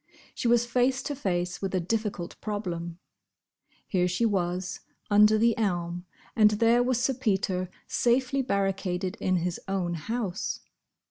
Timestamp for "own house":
9.67-10.61